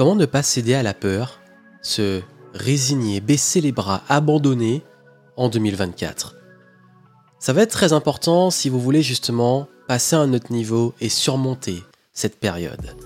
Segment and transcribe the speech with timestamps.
[0.00, 1.40] Comment ne pas céder à la peur,
[1.82, 2.22] se
[2.54, 4.82] résigner, baisser les bras, abandonner
[5.36, 6.36] en 2024
[7.38, 11.10] Ça va être très important si vous voulez justement passer à un autre niveau et
[11.10, 11.82] surmonter
[12.14, 12.96] cette période.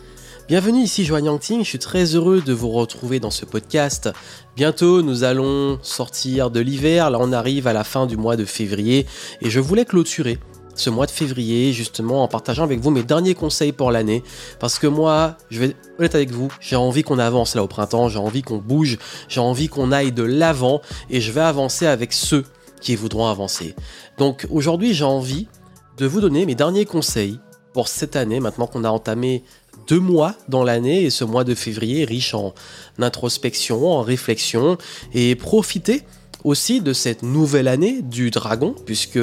[0.46, 4.10] Bienvenue ici Joanne Yangting, je suis très heureux de vous retrouver dans ce podcast.
[4.54, 8.44] Bientôt nous allons sortir de l'hiver, là on arrive à la fin du mois de
[8.44, 9.04] février
[9.40, 10.38] et je voulais clôturer
[10.74, 14.22] ce mois de février justement en partageant avec vous mes derniers conseils pour l'année.
[14.58, 18.08] Parce que moi je vais être avec vous j'ai envie qu'on avance là au printemps
[18.08, 18.98] j'ai envie qu'on bouge
[19.28, 22.44] j'ai envie qu'on aille de l'avant et je vais avancer avec ceux
[22.80, 23.74] qui voudront avancer.
[24.18, 25.48] Donc aujourd'hui j'ai envie
[25.96, 27.38] de vous donner mes derniers conseils
[27.72, 29.42] pour cette année maintenant qu'on a entamé
[29.86, 32.54] deux mois dans l'année et ce mois de février riche en
[32.98, 34.78] introspection en réflexion
[35.12, 36.02] et profiter
[36.44, 39.18] aussi de cette nouvelle année du dragon, puisque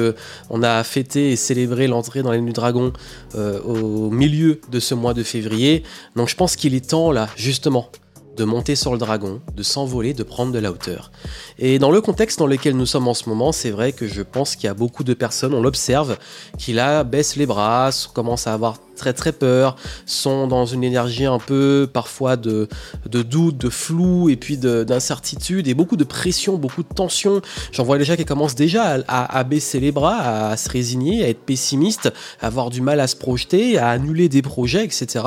[0.50, 2.92] on a fêté et célébré l'entrée dans l'année du dragon
[3.36, 5.84] euh, au milieu de ce mois de février.
[6.16, 7.88] Donc je pense qu'il est temps là, justement,
[8.36, 11.12] de monter sur le dragon, de s'envoler, de prendre de la hauteur.
[11.58, 14.22] Et dans le contexte dans lequel nous sommes en ce moment, c'est vrai que je
[14.22, 16.16] pense qu'il y a beaucoup de personnes, on l'observe,
[16.58, 21.24] qui là baissent les bras, commencent à avoir très très peur, sont dans une énergie
[21.24, 22.68] un peu parfois de,
[23.08, 27.42] de doute, de flou et puis d'incertitude et beaucoup de pression, beaucoup de tension.
[27.72, 31.28] J'en vois déjà qui commencent déjà à, à, baisser les bras, à se résigner, à
[31.28, 35.24] être pessimiste, à avoir du mal à se projeter, à annuler des projets, etc.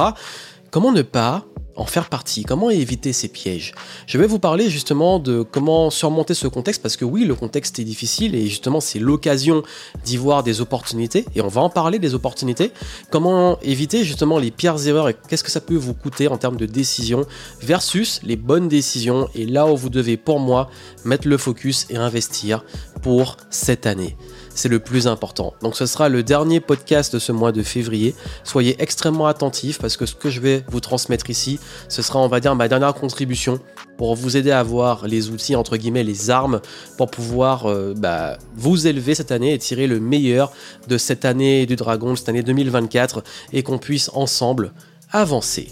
[0.71, 2.43] Comment ne pas en faire partie?
[2.43, 3.73] Comment éviter ces pièges?
[4.07, 7.79] Je vais vous parler justement de comment surmonter ce contexte parce que oui, le contexte
[7.79, 9.63] est difficile et justement c'est l'occasion
[10.03, 12.71] d'y voir des opportunités et on va en parler des opportunités.
[13.11, 16.57] Comment éviter justement les pires erreurs et qu'est-ce que ça peut vous coûter en termes
[16.57, 17.25] de décision
[17.61, 19.29] versus les bonnes décisions?
[19.35, 20.69] Et là où vous devez pour moi
[21.03, 22.63] mettre le focus et investir
[23.01, 24.15] pour cette année
[24.55, 25.53] c'est le plus important.
[25.61, 28.15] Donc ce sera le dernier podcast de ce mois de février.
[28.43, 32.27] Soyez extrêmement attentifs parce que ce que je vais vous transmettre ici, ce sera on
[32.27, 33.59] va dire ma dernière contribution
[33.97, 36.61] pour vous aider à avoir les outils, entre guillemets, les armes
[36.97, 40.51] pour pouvoir euh, bah, vous élever cette année et tirer le meilleur
[40.87, 43.23] de cette année du dragon, cette année 2024
[43.53, 44.73] et qu'on puisse ensemble
[45.11, 45.69] avancer.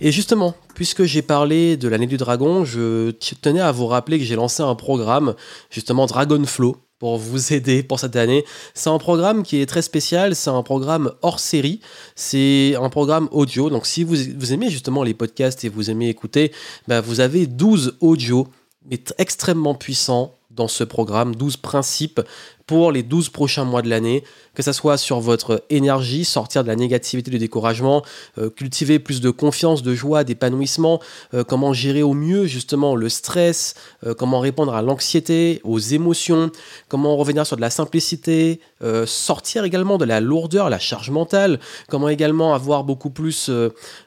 [0.00, 4.24] Et justement, puisque j'ai parlé de l'année du dragon, je tenais à vous rappeler que
[4.24, 5.34] j'ai lancé un programme,
[5.70, 8.46] justement Dragonflow, pour vous aider pour cette année.
[8.72, 11.80] C'est un programme qui est très spécial, c'est un programme hors série,
[12.16, 13.68] c'est un programme audio.
[13.68, 16.50] Donc si vous, aimez justement les podcasts et vous aimez écouter,
[16.88, 18.48] bah, vous avez 12 audios
[18.90, 22.22] mais extrêmement puissants dans ce programme, 12 principes
[22.66, 26.68] pour les 12 prochains mois de l'année, que ce soit sur votre énergie, sortir de
[26.68, 28.02] la négativité, du découragement,
[28.38, 31.00] euh, cultiver plus de confiance, de joie, d'épanouissement,
[31.34, 33.74] euh, comment gérer au mieux justement le stress,
[34.06, 36.50] euh, comment répondre à l'anxiété, aux émotions,
[36.88, 38.60] comment revenir sur de la simplicité,
[39.06, 41.58] sortir également de la lourdeur, la charge mentale,
[41.88, 43.50] comment également avoir beaucoup plus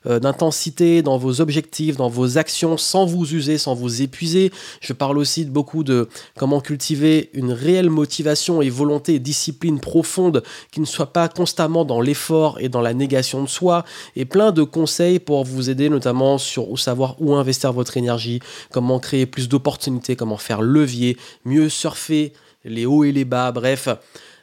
[0.06, 4.52] d'intensité dans vos objectifs, dans vos actions, sans vous user, sans vous épuiser.
[4.82, 6.08] Je parle aussi de beaucoup de
[6.38, 11.86] comment cultiver une réelle motivation et volonté et discipline profonde qui ne soit pas constamment
[11.86, 13.84] dans l'effort et dans la négation de soi
[14.16, 18.40] et plein de conseils pour vous aider notamment sur savoir où investir votre énergie,
[18.72, 23.90] comment créer plus d'opportunités, comment faire levier, mieux surfer les hauts et les bas, bref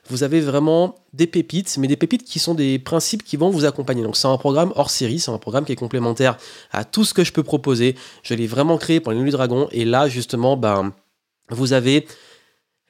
[0.09, 3.65] vous avez vraiment des pépites, mais des pépites qui sont des principes qui vont vous
[3.65, 4.03] accompagner.
[4.03, 6.37] Donc c'est un programme hors série, c'est un programme qui est complémentaire
[6.73, 7.97] à tout ce que je peux proposer.
[8.23, 10.93] Je l'ai vraiment créé pour les Nuits Dragon, et là justement, ben,
[11.49, 12.07] vous avez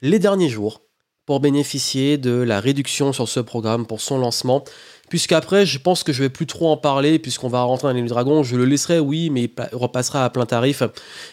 [0.02, 0.82] les derniers jours
[1.26, 4.64] pour bénéficier de la réduction sur ce programme pour son lancement.
[5.10, 8.02] Puisqu'après, je pense que je vais plus trop en parler, puisqu'on va rentrer dans les
[8.08, 8.42] Dragon.
[8.42, 10.82] Je le laisserai, oui, mais il repassera à plein tarif.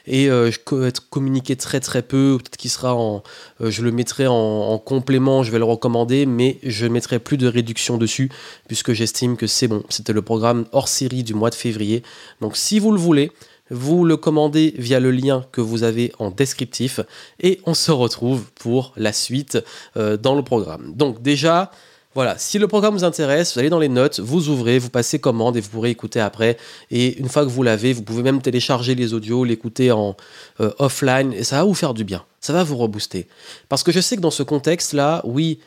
[0.06, 2.38] Et euh, je communiqué très très peu.
[2.38, 3.24] Peut-être qu'il sera en.
[3.62, 7.38] Euh, je le mettrai en, complément, je vais le recommander, mais je ne mettrai plus
[7.38, 8.30] de réduction dessus,
[8.68, 9.84] puisque j'estime que c'est bon.
[9.90, 12.04] C'était le programme hors série du mois de février.
[12.42, 13.32] Donc si vous le voulez,
[13.72, 17.00] vous le commandez via le lien que vous avez en descriptif
[17.40, 19.58] et on se retrouve pour la suite
[19.98, 20.94] euh, dans le programme.
[20.94, 21.72] Donc déjà,
[22.14, 25.20] voilà, si le programme vous intéresse, vous allez dans les notes, vous ouvrez, vous passez
[25.20, 26.58] commande et vous pourrez écouter après.
[26.90, 30.18] Et une fois que vous l'avez, vous pouvez même télécharger les audios, l'écouter en
[30.60, 32.26] euh, offline et ça va vous faire du bien.
[32.42, 33.28] Ça va vous rebooster.
[33.70, 35.60] Parce que je sais que dans ce contexte-là, oui,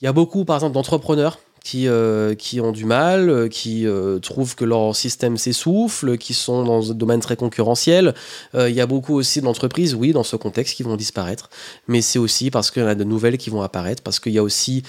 [0.00, 3.86] il y a beaucoup, par exemple, d'entrepreneurs qui, euh, qui ont du mal, euh, qui
[3.86, 8.14] euh, trouvent que leur système s'essouffle, qui sont dans un domaine très concurrentiel.
[8.54, 11.50] Il y a beaucoup aussi d'entreprises, oui, dans ce contexte, qui vont disparaître.
[11.88, 14.32] Mais c'est aussi parce qu'il y en a de nouvelles qui vont apparaître, parce qu'il
[14.32, 14.82] y a aussi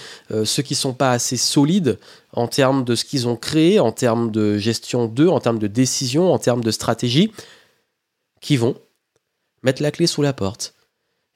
[0.44, 1.98] ceux qui ne sont pas assez solides
[2.32, 5.66] en termes de ce qu'ils ont créé, en termes de gestion d'eux, en termes de
[5.66, 7.32] décision, en termes de stratégie,
[8.40, 8.76] qui vont
[9.62, 10.74] mettre la clé sous la porte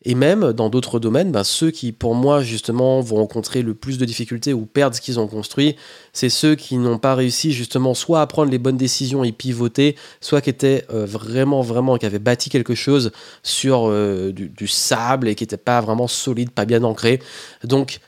[0.08, 3.98] Et même dans d'autres domaines, ben, ceux qui, pour moi, justement, vont rencontrer le plus
[3.98, 5.74] de difficultés ou perdre ce qu'ils ont construit,
[6.12, 9.96] c'est ceux qui n'ont pas réussi, justement, soit à prendre les bonnes décisions et pivoter,
[10.20, 13.10] soit qui étaient euh, vraiment, vraiment, qui avaient bâti quelque chose
[13.42, 17.20] sur euh, du, sable et qui n'étaient pas vraiment solide, pas bien ancré.
[17.64, 17.98] Donc,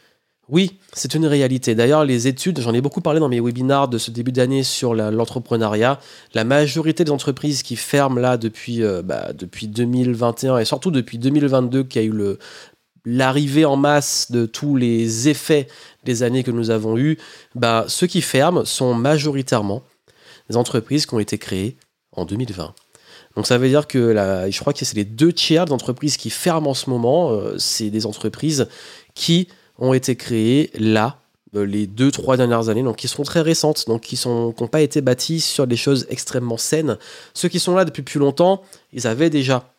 [0.50, 1.74] oui, c'est une réalité.
[1.74, 4.94] D'ailleurs, les études, j'en ai beaucoup parlé dans mes webinars de ce début d'année sur
[4.94, 6.00] l'entrepreneuriat.
[6.32, 11.18] La, majorité des entreprises qui ferment là depuis, euh, bah, depuis 2021 et surtout depuis
[11.18, 12.14] 2022, qui a eu
[13.04, 15.68] l'arrivée en masse de tous les effets
[16.04, 17.18] des années que nous avons eues,
[17.54, 19.82] bah, ceux qui ferment sont majoritairement
[20.48, 21.76] des entreprises qui ont été créées
[22.12, 22.74] en 2020.
[23.36, 24.14] Donc ça veut dire que
[24.50, 27.90] je crois que c'est les deux tiers d'entreprises qui ferment en ce moment, euh, c'est
[27.90, 28.66] des entreprises
[29.14, 29.48] qui
[29.78, 31.20] ont été créées là,
[31.54, 34.80] euh, les deux, trois dernières années, donc qui sont très récentes, donc qui n'ont pas
[34.80, 36.98] été bâties sur des choses extrêmement saines.
[37.34, 39.72] Ceux qui sont là depuis plus longtemps, ils avaient déjà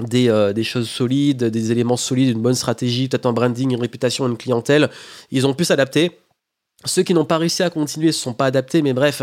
[0.00, 3.80] des, euh, des, choses solides, des éléments solides, une bonne stratégie, peut-être un branding, une
[3.80, 4.88] réputation, une clientèle.
[5.30, 6.18] Ils ont pu s'adapter.
[6.84, 9.22] Ceux qui n'ont pas réussi à continuer ne se sont pas adaptés, mais bref,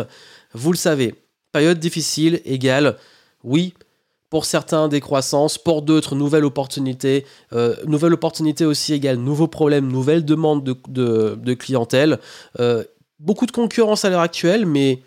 [0.54, 1.15] vous le savez,
[1.51, 2.98] période difficile égale,
[3.44, 3.74] oui,
[4.30, 10.24] pour certains décroissance, pour d'autres nouvelles opportunités, euh, nouvelles opportunités aussi égale nouveaux problèmes, nouvelles
[10.24, 12.20] demandes de, clientèle,
[12.60, 12.84] euh,
[13.20, 15.02] beaucoup de concurrence à l'heure actuelle, mais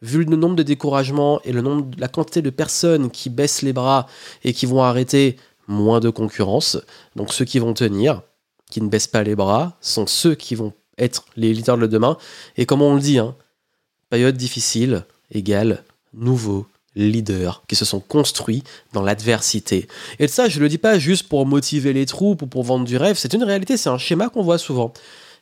[0.00, 3.72] vu le nombre de découragements et le nombre, la quantité de personnes qui baissent les
[3.72, 4.06] bras
[4.44, 5.36] et qui vont arrêter,
[5.66, 6.78] moins de concurrence.
[7.16, 8.22] Donc ceux qui vont tenir,
[8.70, 12.16] qui ne baissent pas les bras, sont ceux qui vont être les leaders de demain.
[12.56, 13.34] Et comme on le dit, hein,
[14.10, 18.62] période difficile égale nouveau leaders qui se sont construits
[18.92, 19.88] dans l'adversité.
[20.18, 22.84] Et ça, je ne le dis pas juste pour motiver les troupes ou pour vendre
[22.84, 24.92] du rêve, c'est une réalité, c'est un schéma qu'on voit souvent.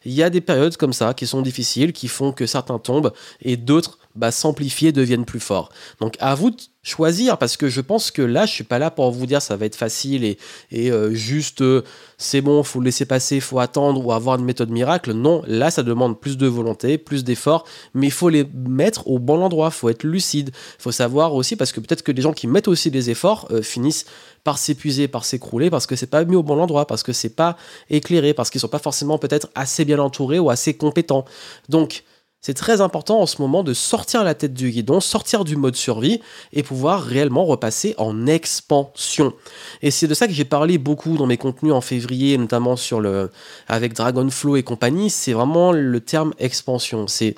[0.04, 3.12] Il y a des périodes comme ça qui sont difficiles, qui font que certains tombent
[3.40, 5.70] et d'autres bah, s'amplifient et deviennent plus forts.
[6.00, 8.90] Donc à vous de choisir parce que je pense que là, je suis pas là
[8.90, 10.36] pour vous dire ça va être facile et,
[10.72, 11.82] et euh, juste euh,
[12.18, 15.12] c'est bon, faut le laisser passer, faut attendre ou avoir une méthode miracle.
[15.12, 17.64] Non, là, ça demande plus de volonté, plus d'efforts,
[17.94, 21.70] mais il faut les mettre au bon endroit, faut être lucide, faut savoir aussi parce
[21.70, 24.06] que peut-être que les gens qui mettent aussi des efforts euh, finissent
[24.42, 27.36] par s'épuiser, par s'écrouler parce que c'est pas mis au bon endroit, parce que c'est
[27.36, 27.56] pas
[27.90, 31.24] éclairé, parce qu'ils sont pas forcément peut-être assez bien entourés ou assez compétents.
[31.68, 32.02] Donc
[32.42, 35.76] c'est très important en ce moment de sortir la tête du guidon, sortir du mode
[35.76, 36.20] survie
[36.52, 39.32] et pouvoir réellement repasser en expansion.
[39.80, 43.00] Et c'est de ça que j'ai parlé beaucoup dans mes contenus en février, notamment sur
[43.00, 43.30] le
[43.68, 45.08] avec Dragonflow et compagnie.
[45.08, 47.06] C'est vraiment le terme expansion.
[47.06, 47.36] C'est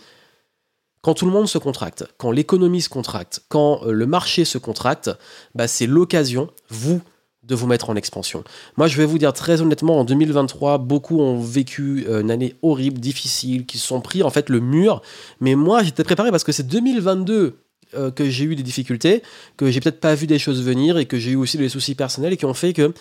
[1.02, 4.56] quand tout le monde se contracte, quand l'économie se contracte, quand euh, le marché se
[4.56, 5.10] contracte,
[5.54, 7.02] bah c'est l'occasion, vous,
[7.46, 8.44] de vous mettre en expansion.
[8.76, 12.54] Moi, je vais vous dire très honnêtement, en 2023, beaucoup ont vécu euh, une année
[12.62, 15.02] horrible, difficile, qui se sont pris en fait le mur.
[15.40, 17.58] Mais moi, j'étais préparé parce que c'est 2022
[17.96, 19.22] euh, que j'ai eu des difficultés,
[19.56, 21.94] que j'ai peut-être pas vu des choses venir et que j'ai eu aussi des soucis
[21.94, 22.92] personnels et qui ont fait que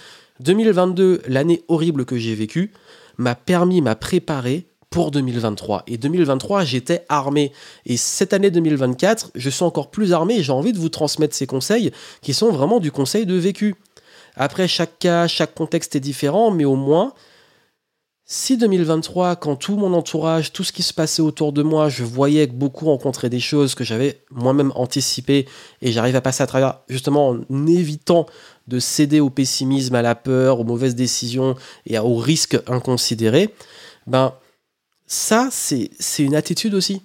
[0.41, 2.71] 2022, l'année horrible que j'ai vécue,
[3.17, 5.83] m'a permis, m'a préparé pour 2023.
[5.87, 7.51] Et 2023, j'étais armé.
[7.87, 11.35] Et cette année 2024, je suis encore plus armé et j'ai envie de vous transmettre
[11.35, 11.91] ces conseils
[12.21, 13.75] qui sont vraiment du conseil de vécu.
[14.35, 17.13] Après, chaque cas, chaque contexte est différent, mais au moins,
[18.25, 22.03] si 2023, quand tout mon entourage, tout ce qui se passait autour de moi, je
[22.03, 25.45] voyais que beaucoup rencontraient des choses que j'avais moi-même anticipées
[25.81, 28.25] et j'arrive à passer à travers, justement en évitant
[28.68, 31.56] de céder au pessimisme, à la peur, aux mauvaises décisions
[31.86, 33.53] et aux risques inconsidérés,
[34.07, 34.33] ben
[35.06, 37.01] ça, c'est une attitude aussi.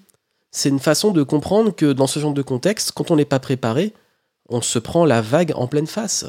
[0.51, 3.41] C'est une façon de comprendre que dans ce genre de contexte, quand on n'est pas
[3.41, 3.93] préparé,
[4.49, 6.25] on se prend la vague en pleine face.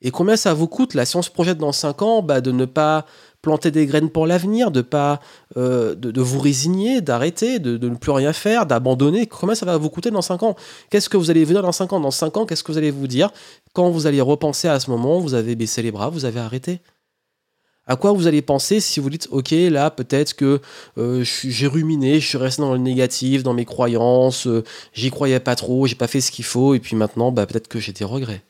[0.00, 2.52] Et combien ça vous coûte, là, si on se projette dans 5 ans, bah, de
[2.52, 3.04] ne pas
[3.42, 5.20] planter des graines pour l'avenir, de pas
[5.56, 9.26] euh, de, vous résigner, d'arrêter, de, ne plus rien faire, d'abandonner?
[9.26, 10.56] Combien ça va vous coûter dans 5 ans?
[10.90, 12.00] Qu'est-ce que vous allez vous dire dans 5 ans?
[12.00, 13.30] Dans 5 ans, qu'est-ce que vous allez vous dire?
[13.72, 16.80] Quand vous allez repenser à ce moment, vous avez baissé les bras, vous avez arrêté
[17.88, 20.60] à quoi vous allez penser si vous dites ok là peut-être que
[20.98, 24.62] euh, j'ai ruminé, je suis resté dans le négatif, dans mes croyances, euh,
[24.92, 27.66] j'y croyais pas trop, j'ai pas fait ce qu'il faut et puis maintenant bah, peut-être
[27.66, 28.42] que j'ai des regrets.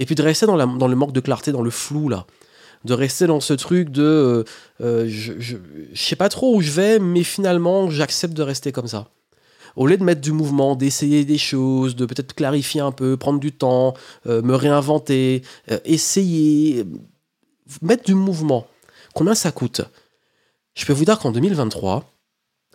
[0.00, 2.26] Et puis de rester dans, le manque de clarté, dans le flou, là.
[2.84, 4.44] De rester dans ce truc de euh,
[4.80, 5.58] euh, je, je,
[5.94, 9.10] sais pas trop où je vais, mais finalement, j'accepte de rester comme ça.
[9.76, 13.38] Au lieu de mettre du mouvement, d'essayer des choses, de peut-être clarifier un peu, prendre
[13.38, 13.92] du temps,
[14.26, 15.42] euh, me réinventer,
[15.84, 16.86] essayer,
[17.82, 18.66] mettre du mouvement.
[19.14, 19.82] Combien ça coûte?
[20.74, 22.10] Je peux vous dire qu'en 2023,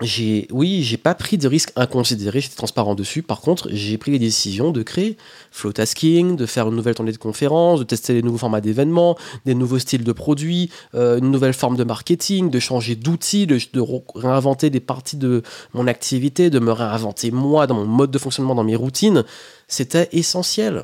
[0.01, 3.23] j'ai, oui, j'ai pas pris de risques inconsidérés, j'étais transparent dessus.
[3.23, 5.15] Par contre, j'ai pris les décisions de créer
[5.51, 9.17] flow tasking, de faire une nouvelle tournée de conférences, de tester les nouveaux formats d'événements,
[9.45, 13.57] des nouveaux styles de produits, euh, une nouvelle forme de marketing, de changer d'outils, de,
[13.71, 13.81] de,
[14.15, 18.55] réinventer des parties de mon activité, de me réinventer moi dans mon mode de fonctionnement,
[18.55, 19.23] dans mes routines.
[19.69, 20.83] C'était essentiel.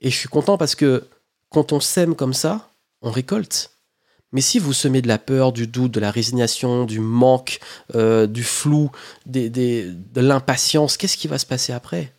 [0.00, 1.04] Et je suis content parce que
[1.48, 2.68] quand on sème comme ça,
[3.00, 3.75] on récolte.
[4.32, 7.60] Mais si vous semez de la peur, du doute, de la résignation, du manque,
[7.94, 8.90] euh, du flou,
[9.26, 12.12] de l'impatience, qu'est-ce qui va se passer après?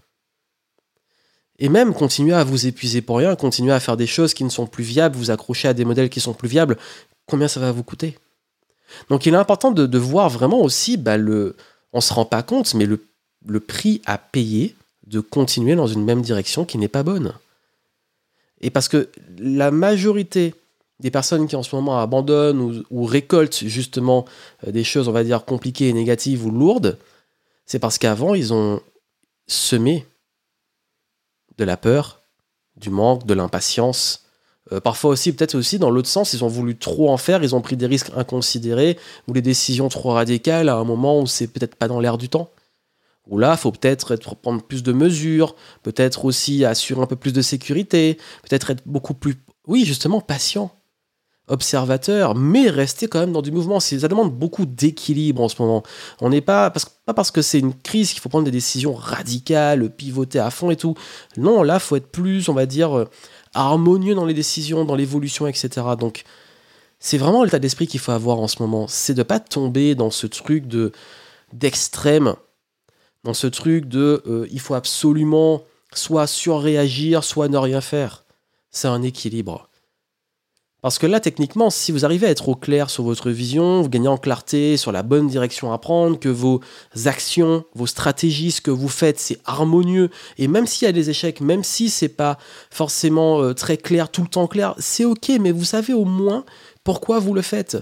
[1.60, 4.50] Et même continuer à vous épuiser pour rien, continuer à faire des choses qui ne
[4.50, 6.78] sont plus viables, vous accrocher à des modèles qui sont plus viables,
[7.26, 8.18] combien ça va vous coûter?
[9.10, 12.74] Donc il est important de, voir vraiment aussi, bah, on ne se rend pas compte,
[12.74, 14.76] mais le prix à payer
[15.08, 17.34] de continuer dans une même direction qui n'est pas bonne.
[18.62, 20.54] Et parce que la majorité
[21.00, 24.26] des personnes qui en ce moment abandonnent ou, récoltent justement
[24.66, 26.98] euh, des choses, on va dire, compliquées négatives ou lourdes,
[27.66, 28.82] c'est parce qu'avant, ils ont
[29.48, 30.06] semé
[31.58, 32.22] de la peur,
[32.76, 34.26] du manque, de l'impatience.
[34.72, 37.56] Euh, parfois aussi, peut-être aussi dans l'autre sens, ils ont voulu trop en faire, ils
[37.56, 41.48] ont pris des risques inconsidérés ou des décisions trop radicales à un moment où c'est
[41.48, 42.50] peut-être pas dans l'air du temps.
[43.28, 47.42] Où là, faut peut-être prendre plus de mesures, peut-être aussi assurer un peu plus de
[47.42, 49.36] sécurité, peut-être être beaucoup plus,
[49.68, 50.77] oui, justement, patient
[51.48, 53.80] observateur, mais rester quand même dans du mouvement.
[53.80, 55.84] Ça demande beaucoup d'équilibre en ce moment.
[56.22, 56.72] On n'est pas
[57.06, 60.76] parce, que c'est une crise qu'il faut prendre des décisions radicales, pivoter à fond et
[60.76, 60.96] tout.
[61.38, 63.06] Non, là, faut être plus, on va dire, euh,
[63.54, 65.70] harmonieux dans les décisions, dans l'évolution, etc.
[65.98, 66.24] Donc,
[67.00, 68.88] c'est vraiment l'état d'esprit qu'il faut avoir en ce moment.
[68.88, 70.92] C'est de pas tomber dans ce truc de
[71.54, 72.36] d'extrême,
[73.24, 75.64] dans ce truc de euh, il faut absolument
[75.94, 78.26] soit surréagir, soit ne rien faire.
[78.70, 79.70] C'est un équilibre.
[80.84, 83.90] Parce que là, techniquement, si vous arrivez à être au clair sur votre vision, vous
[83.90, 86.62] gagnez en clarté sur la bonne direction à prendre, que vos
[87.06, 91.10] actions, vos stratégies, ce que vous faites, c'est harmonieux, et même s'il y a des
[91.10, 92.38] échecs, même si c'est pas
[92.70, 96.46] forcément euh, très clair, tout le temps clair, c'est ok, mais vous savez au moins
[96.84, 97.78] pourquoi vous le faites.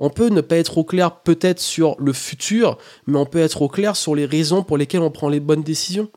[0.00, 3.60] On peut ne pas être au clair peut-être sur le futur, mais on peut être
[3.60, 6.10] au clair sur les raisons pour lesquelles on prend les bonnes décisions.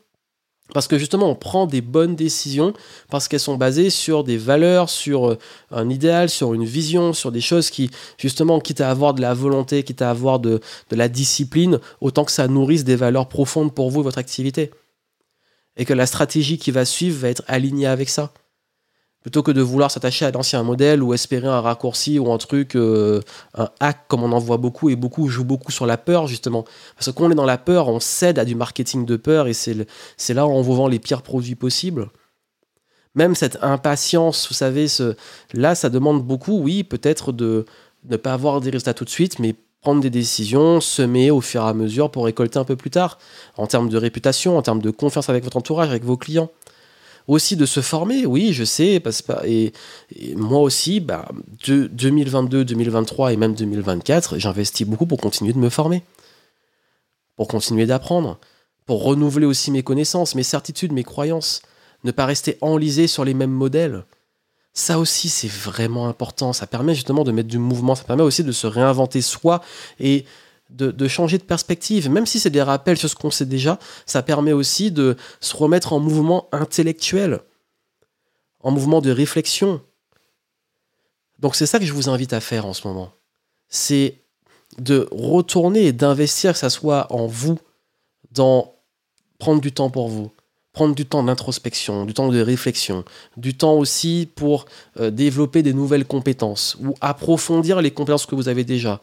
[0.74, 2.74] Parce que justement, on prend des bonnes décisions
[3.10, 5.38] parce qu'elles sont basées sur des valeurs, sur euh,
[5.70, 9.32] un idéal, sur une vision, sur des choses qui, justement, quitte à avoir de la
[9.32, 10.60] volonté, quitte à avoir de,
[10.90, 14.70] de la discipline, autant que ça nourrisse des valeurs profondes pour vous et votre activité.
[15.76, 18.32] Et que la stratégie qui va suivre va être alignée avec ça
[19.28, 22.74] plutôt que de vouloir s'attacher à l'ancien modèle ou espérer un raccourci ou un truc,
[22.76, 23.20] euh,
[23.54, 26.64] un hack comme on en voit beaucoup et beaucoup jouent beaucoup sur la peur justement.
[26.94, 29.46] Parce que quand on est dans la peur, on cède à du marketing de peur
[29.46, 29.84] et c'est
[30.30, 32.08] là où on vous vend les pires produits possibles.
[33.14, 34.86] Même cette impatience, vous savez,
[35.52, 37.66] là ça demande beaucoup, oui, peut-être de
[38.08, 41.66] ne pas avoir des résultats tout de suite, mais prendre des décisions, semer au fur
[41.66, 43.18] et à mesure pour récolter un peu plus tard,
[43.58, 46.48] en termes de réputation, en termes de confiance avec votre entourage, avec vos clients
[47.28, 49.72] aussi de se former, oui, je sais, parce, et,
[50.16, 51.28] et moi aussi, bah,
[51.66, 56.02] de 2022, 2023 et même 2024, j'investis beaucoup pour continuer de me former,
[57.36, 58.38] pour continuer d'apprendre,
[58.86, 61.60] pour renouveler aussi mes connaissances, mes certitudes, mes croyances,
[62.02, 64.04] ne pas rester enlisé sur les mêmes modèles.
[64.72, 66.54] Ça aussi, c'est vraiment important.
[66.54, 69.60] Ça permet justement de mettre du mouvement, ça permet aussi de se réinventer soi
[70.00, 70.24] et
[70.70, 74.22] de, changer de perspective, même si c'est des rappels sur ce qu'on sait déjà, ça
[74.22, 77.40] permet aussi de se remettre en mouvement intellectuel,
[78.60, 79.80] en mouvement de réflexion.
[81.38, 83.12] Donc c'est ça que je vous invite à faire en ce moment.
[83.68, 84.20] C'est
[84.78, 87.58] de retourner et d'investir, que ça soit en vous,
[88.32, 88.74] dans
[89.38, 90.30] prendre du temps pour vous,
[90.72, 93.04] prendre du temps d'introspection, du temps de réflexion,
[93.36, 94.66] du temps aussi pour
[95.00, 99.00] euh, développer des nouvelles compétences ou approfondir les compétences que vous avez déjà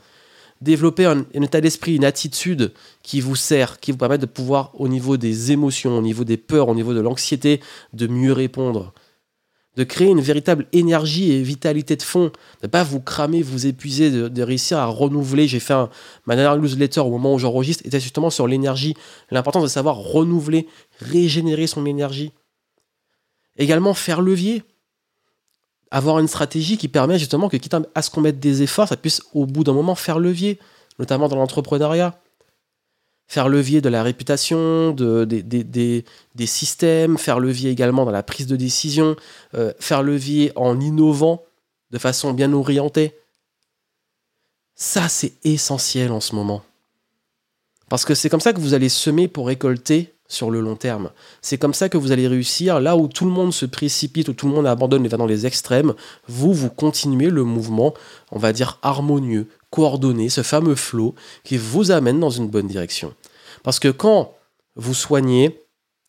[0.61, 4.87] développer un, état d'esprit, une attitude qui vous sert, qui vous permet de pouvoir, au
[4.87, 7.61] niveau des émotions, au niveau des peurs, au niveau de l'anxiété,
[7.93, 8.93] de mieux répondre.
[9.75, 12.31] De créer une véritable énergie et vitalité de fond, de
[12.63, 15.49] ne pas vous cramer, vous épuiser, de, réussir à renouveler.
[15.49, 15.89] J'ai fait un,
[16.25, 18.93] ma dernière newsletter au moment où j'enregistre, était justement sur l'énergie,
[19.31, 20.67] l'importance de savoir renouveler,
[20.99, 22.31] régénérer son énergie.
[23.57, 24.63] Également faire levier
[25.91, 28.97] avoir une stratégie qui permet justement que, quitte à ce qu'on mette des efforts, ça
[28.97, 30.59] puisse au bout d'un moment faire levier,
[30.99, 32.19] notamment dans l'entrepreneuriat.
[33.27, 38.55] Faire levier de la réputation, de, des, systèmes, faire levier également dans la prise de
[38.55, 39.15] décision,
[39.55, 41.43] euh, faire levier en innovant
[41.89, 43.15] de façon bien orientée.
[44.75, 46.63] Ça, c'est essentiel en ce moment.
[47.89, 51.11] Parce que c'est comme ça que vous allez semer pour récolter sur le long terme.
[51.41, 52.79] C'est comme ça que vous allez réussir.
[52.79, 55.25] Là où tout le monde se précipite, où tout le monde abandonne et va dans
[55.25, 55.93] les extrêmes,
[56.27, 57.93] vous, vous continuez le mouvement,
[58.31, 63.13] on va dire harmonieux, coordonné, ce fameux flow qui vous amène dans une bonne direction.
[63.63, 64.33] Parce que quand
[64.75, 65.61] vous soignez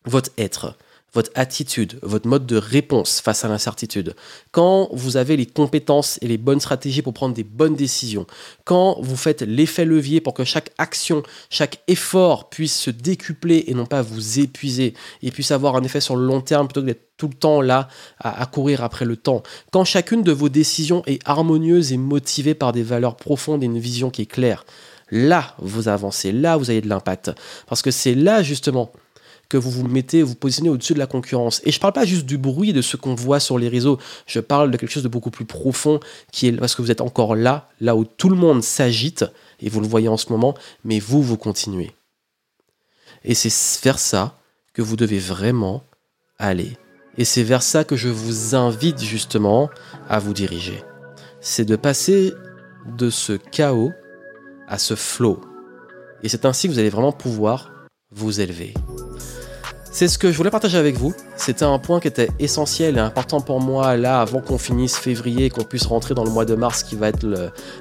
[0.05, 0.77] votre être,
[1.17, 4.13] votre attitude, votre mode de réponse face à l'incertitude,
[4.51, 8.27] quand vous avez les compétences et les bonnes stratégies pour prendre des bonnes décisions,
[8.65, 13.73] quand vous faites l'effet levier pour que chaque action, chaque effort puisse se décupler et
[13.73, 14.93] non pas vous épuiser.
[15.23, 17.61] Et puisse avoir un effet sur le long terme plutôt que d'être tout le temps
[17.61, 17.87] là
[18.19, 22.73] à, courir après le temps, quand chacune de vos décisions est harmonieuse et motivée par
[22.73, 24.67] des valeurs profondes et une vision qui est claire,
[25.09, 27.31] là vous avancez, là vous avez de l'impact.
[27.65, 28.91] Parce que c'est là justement
[29.49, 31.61] que vous vous mettez, vous positionnez au-dessus de la concurrence.
[31.63, 33.97] Et je ne parle pas juste du bruit de ce qu'on voit sur les réseaux,
[34.25, 35.99] je parle de quelque chose de beaucoup plus profond,
[36.31, 39.25] qui est parce que vous êtes encore là, là où tout le monde s'agite,
[39.59, 41.91] et vous le voyez en ce moment, mais vous, vous continuez.
[43.23, 44.37] Et c'est vers ça
[44.73, 45.83] que vous devez vraiment
[46.37, 46.77] aller.
[47.17, 49.69] Et c'est vers ça que je vous invite justement
[50.07, 50.83] à vous diriger.
[51.41, 52.33] C'est de passer
[52.97, 53.91] de ce chaos
[54.67, 55.41] à ce flow.
[56.23, 57.71] Et c'est ainsi que vous allez vraiment pouvoir
[58.11, 58.73] vous élever.
[59.91, 61.13] C'est ce que je voulais partager avec vous.
[61.37, 65.45] C'était un point qui était essentiel et important pour moi là avant qu'on finisse février
[65.45, 67.25] et qu'on puisse rentrer dans le mois de mars qui va être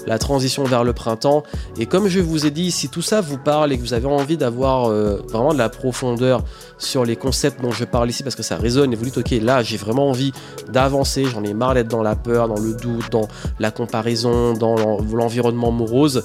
[0.07, 1.43] la transition vers le printemps.
[1.79, 4.07] Et comme je vous ai dit, si tout ça vous parle et que vous avez
[4.07, 6.43] envie d'avoir euh, vraiment de la profondeur
[6.79, 9.31] sur les concepts dont je parle ici parce que ça résonne et vous dites ok
[9.43, 10.33] là j'ai vraiment envie
[10.71, 15.01] d'avancer, j'en ai marre d'être dans la peur, dans le doute, dans la comparaison, dans
[15.13, 16.25] l'environnement morose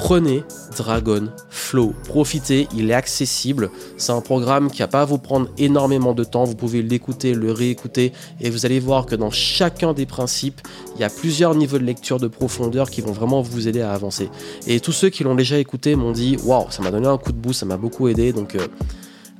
[0.00, 0.44] prenez
[0.78, 1.92] Dragon Flow.
[2.06, 3.70] Profitez, il est accessible.
[3.98, 6.44] C'est un programme qui n'a pas à vous prendre énormément de temps.
[6.44, 10.62] Vous pouvez l'écouter, le réécouter et vous allez voir que dans chacun des principes,
[10.94, 13.92] il y a plusieurs niveaux de lecture de profondeur qui vont vraiment vous aider à
[13.92, 14.30] avancer.
[14.66, 17.32] Et tous ceux qui l'ont déjà écouté m'ont dit Waouh, ça m'a donné un coup
[17.32, 18.32] de boost, ça m'a beaucoup aidé.
[18.32, 18.54] Donc.
[18.54, 18.66] Euh,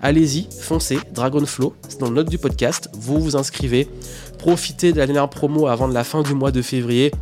[0.02, 3.86] allez-y, foncez, Dragon Flow, c'est dans le note du podcast, vous vous inscrivez,
[4.38, 7.12] profitez de la dernière promo avant la fin du mois de février,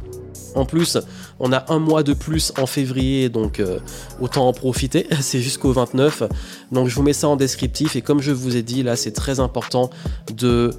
[0.55, 0.99] en plus,
[1.41, 3.79] on a un mois de plus en février, donc euh,
[4.21, 5.07] autant en profiter.
[5.21, 6.25] C'est jusqu'au 29.
[6.73, 7.97] Donc je vous mets ça en descriptif.
[7.97, 9.91] Et comme je vous ai dit, là, c'est très important
[10.35, 10.71] de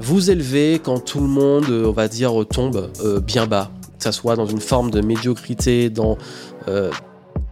[0.00, 3.70] vous élever quand tout le monde, euh, on va dire, tombe euh, bien bas.
[3.98, 6.18] Que ça soit dans une forme de médiocrité, dans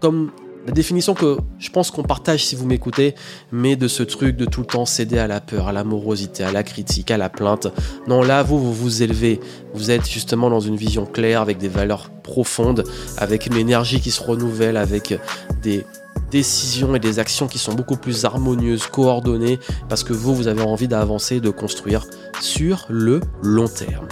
[0.00, 0.32] comme
[0.66, 3.14] la définition que je pense qu'on partage si vous m'écoutez,
[3.52, 6.52] mais de ce truc de tout le temps céder à la peur, à l'amorosité, à
[6.52, 7.68] la critique, à la plainte.
[8.08, 9.40] Non, là, vous, vous vous élevez.
[9.74, 12.84] Vous êtes justement dans une vision claire, avec des valeurs profondes,
[13.18, 15.18] avec une énergie qui se renouvelle, avec
[15.62, 15.84] des
[16.30, 20.62] décisions et des actions qui sont beaucoup plus harmonieuses, coordonnées, parce que vous, vous avez
[20.62, 22.06] envie d'avancer, de construire
[22.40, 24.08] sur le long terme.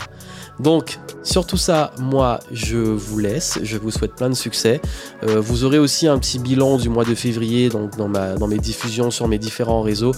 [0.63, 3.59] Donc, sur tout ça, moi, je vous laisse.
[3.63, 4.81] Je vous souhaite plein de succès.
[5.25, 9.27] Euh, vous aurez aussi un petit bilan du mois de février dans mes diffusions sur
[9.29, 10.13] mes différents réseaux.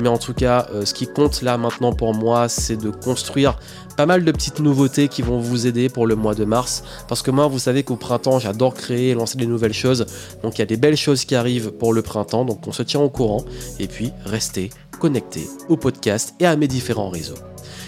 [0.00, 3.58] Mais en tout cas, euh, ce qui compte là maintenant pour moi, c'est de construire
[3.96, 6.84] pas mal de petites nouveautés qui vont vous aider pour le mois de mars.
[7.08, 10.06] Parce que moi, vous savez qu'au printemps, j'adore créer et lancer des nouvelles choses.
[10.44, 12.44] Donc, il y a des belles choses qui arrivent pour le printemps.
[12.44, 13.44] Donc, on se tient au courant.
[13.80, 17.38] Et puis, restez connectés au podcast et à mes différents réseaux.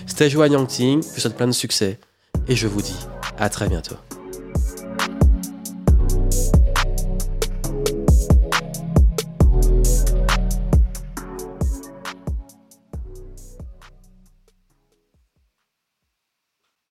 [0.07, 1.99] C'était Joanne Yangting, je vous souhaite plein de succès
[2.49, 2.99] et je vous dis
[3.39, 3.97] à très bientôt.